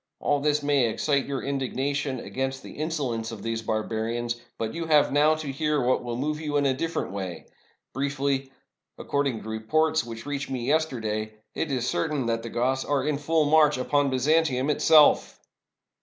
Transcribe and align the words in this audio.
All 0.19 0.39
this 0.39 0.63
may 0.63 0.89
excite 0.89 1.27
your 1.27 1.43
indigna 1.43 1.93
tion 1.93 2.19
against 2.19 2.63
the 2.63 2.71
insolence 2.71 3.31
of 3.31 3.43
these 3.43 3.61
barbarians; 3.61 4.35
but 4.57 4.73
you 4.73 4.87
have 4.87 5.11
now 5.11 5.35
to 5.35 5.51
hear 5.51 5.79
what 5.79 6.03
will 6.03 6.17
move 6.17 6.41
you 6.41 6.57
in 6.57 6.65
a 6.65 6.73
different 6.73 7.11
way. 7.11 7.45
Briefly, 7.93 8.51
according 8.97 9.43
to 9.43 9.47
reports 9.49 10.03
which 10.03 10.25
reached 10.25 10.49
me 10.49 10.65
yester 10.65 10.99
day, 10.99 11.33
it 11.53 11.71
is 11.71 11.87
certain 11.87 12.25
that 12.25 12.41
the 12.41 12.49
Goths 12.49 12.83
are 12.83 13.05
in 13.07 13.19
full 13.19 13.45
march 13.45 13.77
upon 13.77 14.09
Byzantium 14.09 14.71
itself!" 14.71 15.39